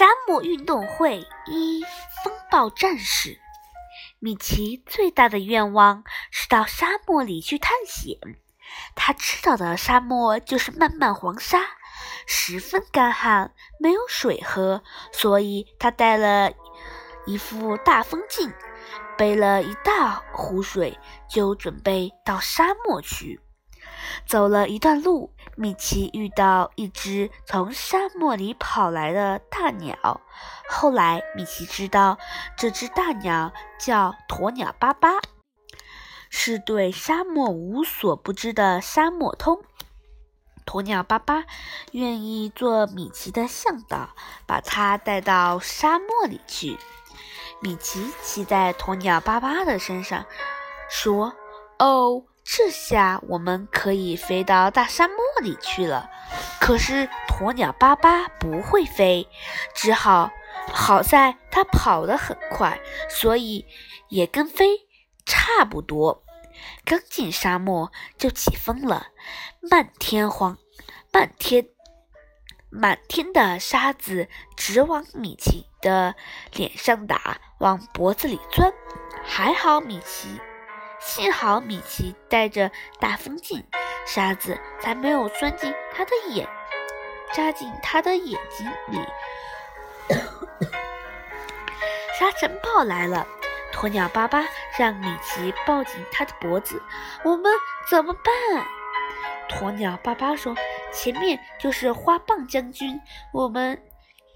[0.00, 1.84] 沙漠运动会一
[2.24, 3.38] 风暴战士，
[4.18, 8.16] 米奇最大的愿望是到沙漠里去探险。
[8.94, 11.60] 他知道的沙漠就是漫漫黄沙，
[12.26, 14.82] 十分干旱，没有水喝，
[15.12, 16.50] 所以他带了
[17.26, 18.50] 一副大风镜，
[19.18, 20.98] 背了一大壶水，
[21.28, 23.38] 就准备到沙漠去。
[24.26, 30.22] 走了一段路，米奇遇到一只从沙漠里跑来的大鸟。
[30.66, 32.16] 后来，米奇知道
[32.56, 35.10] 这只大鸟叫鸵鸟巴巴，
[36.30, 39.60] 是对沙漠无所不知的沙漠通。
[40.64, 41.44] 鸵鸟巴巴
[41.92, 44.14] 愿意做米奇的向导，
[44.46, 46.78] 把他带到沙漠里去。
[47.60, 50.24] 米奇骑在鸵鸟巴巴的身上，
[50.88, 51.34] 说
[51.78, 56.10] ：“哦。”这下我们可以飞到大沙漠里去了。
[56.60, 59.28] 可是鸵鸟巴巴不会飞，
[59.74, 60.30] 只好
[60.72, 63.66] 好在它跑得很快，所以
[64.08, 64.86] 也跟飞
[65.24, 66.24] 差不多。
[66.84, 69.06] 刚进沙漠就起风了，
[69.70, 70.58] 漫天黄，
[71.12, 71.66] 漫天
[72.68, 76.14] 满天的沙子直往米奇的
[76.52, 78.72] 脸上打，往脖子里钻。
[79.24, 80.40] 还好米奇。
[81.00, 82.70] 幸好米奇戴着
[83.00, 83.64] 大风镜，
[84.06, 86.46] 沙子才没有钻进他的眼，
[87.34, 88.98] 扎进他的眼睛里。
[92.18, 93.26] 沙尘暴来了，
[93.72, 94.46] 鸵鸟巴巴
[94.78, 96.82] 让米奇抱紧他的脖子。
[97.24, 97.50] 我们
[97.88, 98.66] 怎么办？
[99.48, 100.54] 鸵鸟巴巴说
[100.92, 103.00] ：“前面就是花棒将军，
[103.32, 103.82] 我们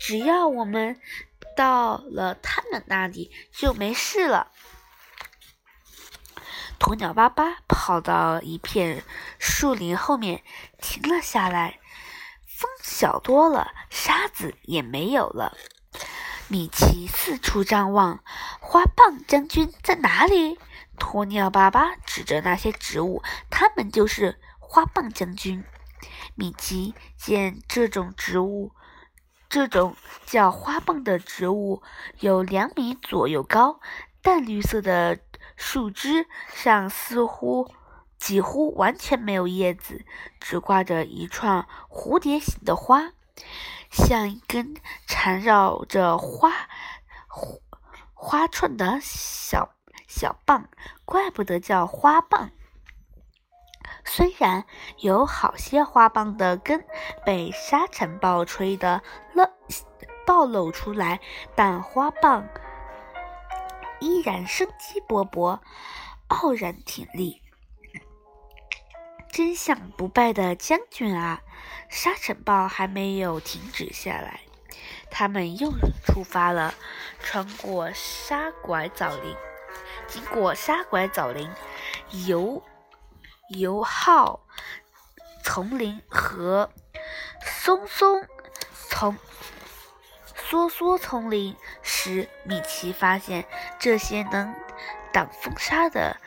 [0.00, 0.98] 只要我们
[1.56, 4.50] 到了他们那里就没事了。”
[6.84, 9.02] 鸵鸟巴巴跑到一片
[9.38, 10.42] 树林后面，
[10.82, 11.80] 停了下来。
[12.44, 15.56] 风小多了，沙子也没有了。
[16.48, 18.22] 米奇四处张望，
[18.60, 20.58] 花棒将军在哪里？
[20.98, 25.64] 鸵鸟巴巴指着那些植物，他们就是花棒将军。
[26.34, 28.72] 米奇见这种植物，
[29.48, 31.82] 这种叫花棒的植物
[32.20, 33.80] 有两米左右高，
[34.20, 35.20] 淡绿色的。
[35.56, 37.72] 树枝上似乎
[38.18, 40.04] 几乎完全没有叶子，
[40.40, 43.12] 只挂着一串蝴蝶形的花，
[43.90, 44.74] 像一根
[45.06, 46.52] 缠绕着花
[48.12, 49.74] 花串的小
[50.08, 50.68] 小棒，
[51.04, 52.50] 怪不得叫花棒。
[54.04, 54.64] 虽然
[54.98, 56.84] 有好些花棒的根
[57.24, 59.46] 被沙尘暴吹得露
[60.26, 61.20] 暴露出来，
[61.54, 62.48] 但花棒。
[64.00, 65.60] 依然生机勃勃，
[66.28, 67.42] 傲然挺立，
[69.32, 71.42] 真像不败的将军啊！
[71.88, 74.40] 沙尘暴还没有停止下来，
[75.10, 75.70] 他们又
[76.04, 76.74] 出发了，
[77.20, 79.36] 穿过沙拐枣林，
[80.08, 81.48] 经过沙拐枣林、
[82.26, 82.62] 油
[83.48, 84.40] 油耗
[85.42, 86.70] 丛林和
[87.42, 88.26] 松松
[88.88, 89.16] 丛。
[90.50, 93.44] 梭梭丛林时，米奇发现
[93.78, 94.54] 这些能
[95.12, 96.18] 挡风沙的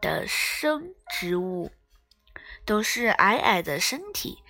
[0.00, 1.70] 的生植物
[2.66, 4.42] 都是矮矮的身体，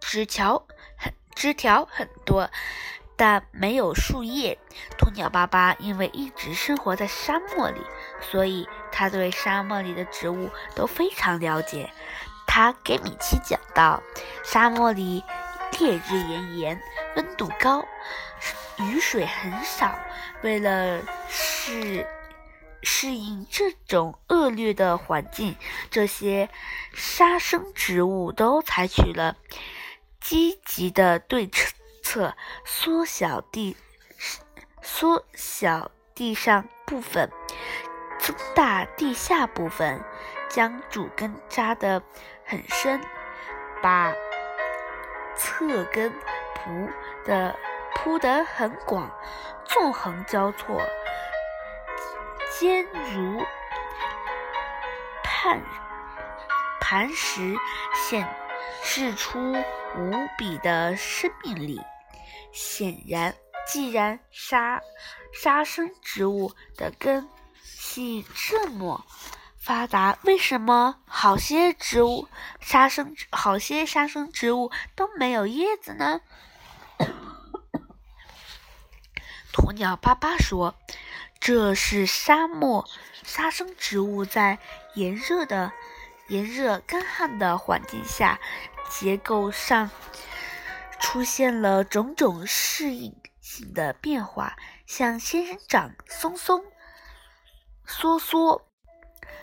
[0.00, 0.66] 枝条
[0.96, 2.50] 很枝条很多，
[3.16, 4.58] 但没有树叶。
[4.98, 7.80] 鸵鸟爸爸因为一直生活在沙漠里，
[8.20, 11.90] 所以他对沙漠里的植物都非常了解。
[12.46, 14.02] 他给米奇讲道：
[14.42, 15.22] 沙漠里
[15.78, 16.82] 烈日炎炎。
[17.16, 17.84] 温度高，
[18.78, 19.98] 雨水很少。
[20.42, 22.06] 为了适
[22.82, 25.56] 适应这种恶劣的环境，
[25.90, 26.48] 这些
[26.92, 29.36] 沙生植物都采取了
[30.20, 31.50] 积极的对
[32.02, 33.76] 策，缩小地
[34.80, 37.30] 缩小地上部分，
[38.20, 40.00] 增大地下部分，
[40.48, 42.00] 将主根扎得
[42.44, 43.00] 很深，
[43.82, 44.14] 把
[45.58, 46.12] 侧根。
[46.54, 46.90] 铺
[47.24, 47.56] 的
[47.94, 49.10] 铺得很广，
[49.64, 50.82] 纵横交错，
[52.58, 53.42] 坚如
[55.22, 55.62] 磐
[56.80, 57.56] 磐石，
[57.94, 58.28] 显
[58.82, 59.52] 示出
[59.96, 61.80] 无比的生命力。
[62.52, 63.34] 显然，
[63.66, 64.80] 既然沙
[65.32, 67.26] 沙生植物的根
[67.62, 69.06] 系这么
[69.58, 72.28] 发达，为什么好些植物
[72.60, 76.20] 沙生好些沙生植物都没有叶子呢？
[79.52, 80.76] 鸵鸟巴巴说
[81.40, 82.88] ：“这是沙漠
[83.24, 84.58] 沙生植物在
[84.94, 85.72] 炎热的、
[86.28, 88.40] 炎热干旱的环境下
[88.88, 89.90] 结构上
[90.98, 94.56] 出现了种种适应性的变化，
[94.86, 96.64] 像仙人掌、松松、
[97.86, 98.62] 梭梭、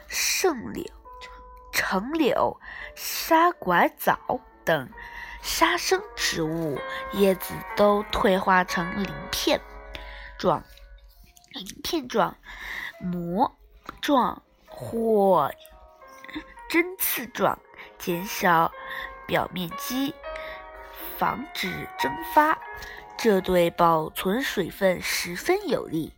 [0.07, 0.85] 圣柳、
[1.71, 2.59] 橙柳、
[2.95, 4.89] 沙拐枣等
[5.41, 6.79] 沙生植物，
[7.13, 9.61] 叶子都退化成鳞片
[10.37, 10.63] 状、
[11.51, 12.37] 鳞片状、
[12.99, 13.55] 膜
[14.01, 15.51] 状或
[16.69, 17.59] 针刺状，
[17.97, 18.71] 减少
[19.27, 20.13] 表面积。
[21.17, 22.59] 防止蒸发，
[23.17, 26.13] 这对保存水分十分有利。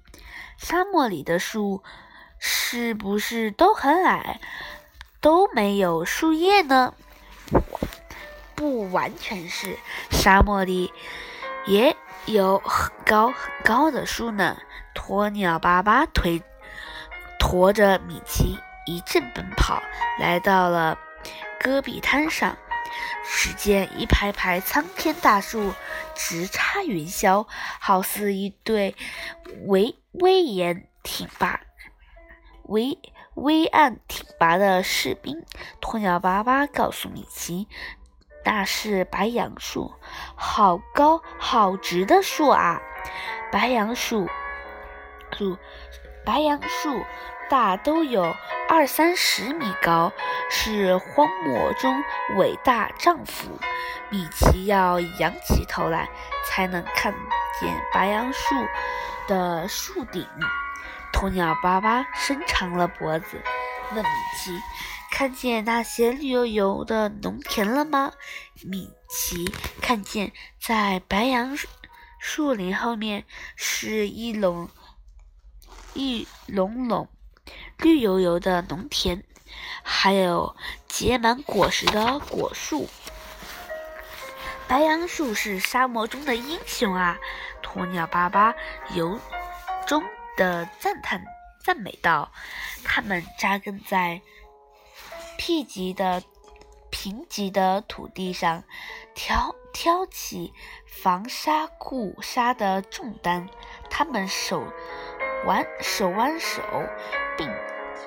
[0.58, 1.84] 沙漠里的树
[2.40, 4.40] 是不是都很矮，
[5.22, 6.94] 都没有树叶呢？
[8.56, 9.78] 不完全是，
[10.10, 10.92] 沙漠里
[11.66, 11.96] 也
[12.26, 14.58] 有很高很高的树呢。
[14.94, 16.42] 鸵鸟爸爸推
[17.40, 19.82] 驮着米奇一阵奔跑，
[20.20, 20.98] 来到了
[21.60, 22.58] 戈壁滩上。
[23.30, 25.74] 只见一排排苍天大树
[26.16, 27.46] 直插云霄，
[27.80, 28.96] 好似一对
[29.66, 31.60] 威威严挺拔、
[32.68, 33.00] 威
[33.34, 35.44] 威岸挺拔的士兵。
[35.82, 37.68] 鸵鸟爸爸告诉米奇
[38.46, 39.94] ：“那是白杨树，
[40.36, 42.82] 好高好直的树啊！
[43.52, 44.28] 白杨树，
[45.38, 45.58] 树，
[46.26, 47.04] 白杨树。”
[47.50, 48.36] 大都有
[48.68, 50.12] 二三十米高，
[50.50, 52.04] 是荒漠中
[52.36, 53.58] 伟大丈夫。
[54.10, 56.10] 米奇要仰起头来，
[56.46, 57.14] 才能看
[57.58, 58.54] 见白杨树
[59.30, 60.28] 的树顶。
[61.14, 63.42] 鸵鸟爸爸伸长了脖子，
[63.94, 64.62] 问米奇
[65.12, 68.14] ：“看见那些绿油油的农田了吗？”
[68.64, 69.52] 米奇
[69.82, 70.32] 看见，
[70.62, 71.58] 在白杨
[72.20, 73.26] 树林后面
[73.56, 74.70] 是一垄
[75.94, 77.08] 一垄垄。
[77.78, 79.24] 绿油油的农田，
[79.82, 80.56] 还有
[80.88, 82.90] 结满果实的果树。
[84.68, 87.18] 白杨树是沙漠中的英雄啊！
[87.64, 88.54] 鸵鸟爸爸
[88.94, 89.18] 由
[89.88, 90.04] 衷
[90.38, 91.22] 的赞叹
[91.60, 92.32] 赞美道
[92.86, 94.22] ：“它们扎根在
[95.38, 96.24] 贫瘠的
[96.90, 98.64] 贫瘠的土地上，
[99.14, 100.54] 挑挑起
[100.86, 103.50] 防沙固沙的重担。
[103.90, 104.64] 它们手
[105.46, 106.62] 挽手挽手。”
[107.38, 107.52] 并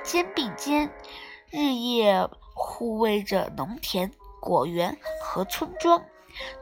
[0.03, 0.91] 肩并肩，
[1.50, 4.11] 日夜护卫着农田、
[4.41, 6.05] 果园和村庄。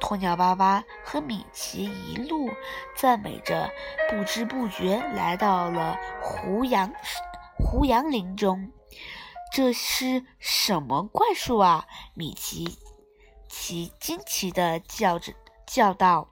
[0.01, 2.51] 鸵鸟爸爸和米奇一路
[2.97, 3.71] 赞美着，
[4.11, 6.93] 不知不觉来到了胡杨
[7.57, 8.73] 胡杨林中。
[9.53, 11.87] 这是什么怪树啊？
[12.15, 12.79] 米奇
[13.49, 15.33] 奇惊奇地叫着
[15.67, 16.29] 叫道：“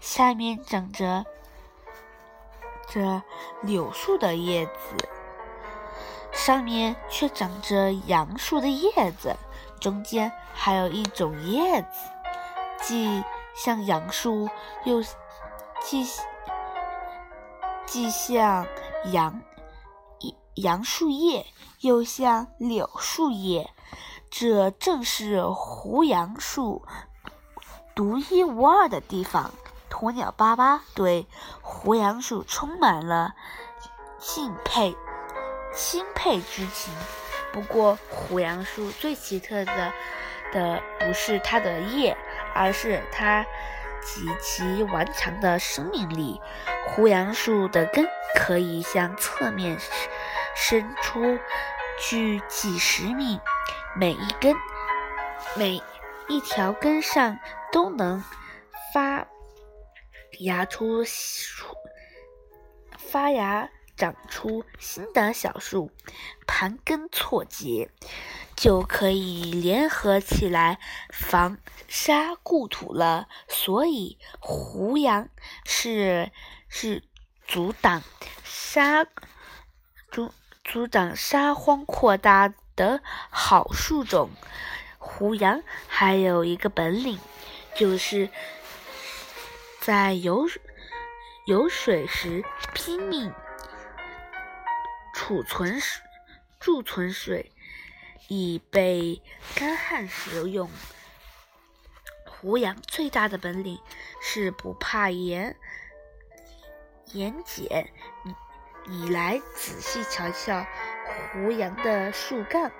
[0.00, 1.24] 下面长着
[2.88, 3.22] 这
[3.62, 5.08] 柳树的叶子。”
[6.32, 9.36] 上面却长着杨树的叶子，
[9.80, 11.88] 中间还有一种叶子，
[12.82, 13.22] 既
[13.54, 14.48] 像杨树，
[14.84, 15.02] 又
[15.82, 16.06] 既
[17.86, 18.66] 既像
[19.12, 19.42] 杨
[20.54, 21.46] 杨树叶，
[21.80, 23.70] 又像柳树叶。
[24.30, 26.84] 这正是胡杨树
[27.94, 29.50] 独一无二的地方。
[29.90, 31.26] 鸵鸟爸爸对
[31.60, 33.34] 胡杨树充满了
[34.18, 34.96] 敬佩。
[35.74, 36.92] 钦佩之情。
[37.52, 39.92] 不过，胡杨树最奇特的
[40.52, 42.16] 的不是它的叶，
[42.54, 43.44] 而是它
[44.02, 46.40] 极其顽强的生命力。
[46.88, 49.78] 胡杨树的根可以向侧面
[50.56, 51.38] 伸出
[51.98, 53.40] 去几十米，
[53.94, 54.54] 每一根、
[55.56, 55.82] 每
[56.28, 57.38] 一条根上
[57.70, 58.24] 都能
[58.92, 59.26] 发
[60.40, 61.04] 芽出
[62.98, 63.68] 发芽。
[64.00, 65.90] 长出新的小树，
[66.46, 67.90] 盘根错节，
[68.56, 70.78] 就可以联合起来
[71.10, 73.28] 防沙固土了。
[73.46, 75.28] 所以，胡杨
[75.66, 76.32] 是
[76.66, 77.04] 是
[77.46, 78.02] 阻挡
[78.42, 79.04] 沙
[80.10, 80.32] 阻
[80.64, 84.30] 阻挡沙荒扩大的好树种。
[84.96, 87.18] 胡杨还有一个本领，
[87.74, 88.30] 就是
[89.78, 90.48] 在有
[91.46, 92.42] 有水时
[92.72, 93.30] 拼命。
[95.22, 96.02] 储存水，
[96.58, 97.52] 贮存水，
[98.28, 99.20] 以备
[99.54, 100.70] 干旱时用。
[102.24, 103.78] 胡杨最大的本领
[104.22, 105.54] 是不怕盐
[107.12, 107.86] 盐碱。
[108.24, 108.34] 你
[108.86, 110.66] 你来仔细瞧瞧
[111.06, 112.72] 胡杨的树干，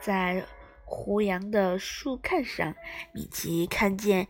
[0.00, 0.44] 在
[0.84, 2.74] 胡杨的树干上，
[3.12, 4.26] 米奇看见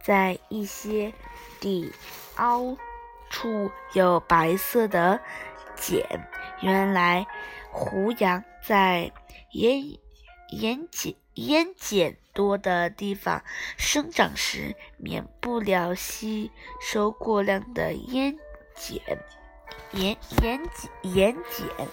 [0.00, 1.12] 在一些
[1.58, 1.92] 地
[2.36, 2.76] 凹
[3.28, 5.20] 处有白色的
[5.74, 6.30] 碱。
[6.60, 7.26] 原来
[7.70, 9.12] 胡杨在
[9.52, 9.82] 盐
[10.50, 13.42] 盐碱盐碱多的地方
[13.76, 16.50] 生长时，免不了吸
[16.80, 18.36] 收过量的盐
[18.74, 19.18] 碱。
[19.92, 21.86] 盐盐碱盐碱，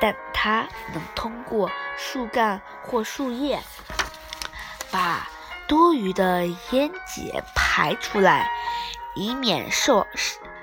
[0.00, 3.58] 但它能通过树干或树叶
[4.90, 5.28] 把
[5.66, 8.48] 多余的盐碱排出来，
[9.16, 10.06] 以免受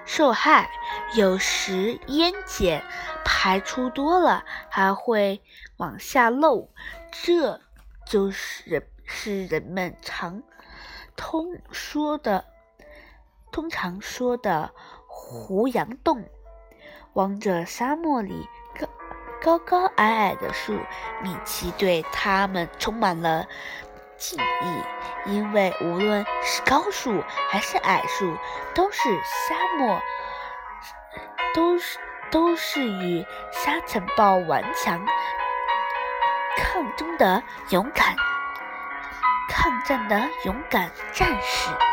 [0.06, 0.70] 受害。
[1.16, 2.84] 有时烟碱
[3.32, 5.44] 排出多了，还会
[5.78, 6.68] 往下漏，
[7.12, 7.62] 这
[8.04, 10.42] 就是是人们常
[11.16, 12.44] 通说的、
[13.52, 14.72] 通常说的
[15.06, 16.28] “胡杨洞”。
[17.14, 18.88] 望着沙漠里高
[19.42, 20.80] 高高矮矮的树，
[21.22, 23.48] 米奇对它们充满了
[24.18, 28.36] 敬意，因为无论是高树还是矮树，
[28.74, 30.02] 都是沙漠，
[31.54, 32.00] 都是
[32.32, 35.04] 都是与沙尘暴顽强
[36.58, 38.16] 抗争的勇敢
[39.50, 41.89] 抗战的勇敢战士。